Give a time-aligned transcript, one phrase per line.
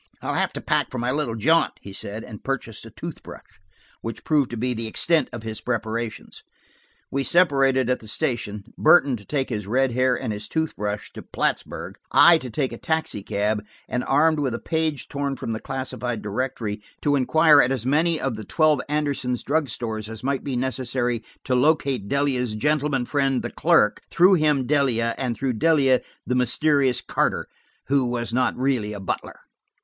[0.19, 3.61] "I'll have to pack for my little jaunt," he said, and purchased a tooth brush,
[4.01, 6.41] which proved to be the extent of his preparations.
[7.11, 11.21] We separated at the station, Burton to take his red hair and his toothbrush to
[11.21, 16.23] Plattsburg, I to take a taxicab, and armed with a page torn from the classified
[16.23, 21.23] directory to inquire at as many of the twelve Anderson's drugstores as might be necessary
[21.43, 27.01] to locate Delia's gentleman friend, "the clerk," through him Delia, and through Delia, the mysterious
[27.01, 27.47] Carter,
[27.85, 29.41] "who was not really a butler."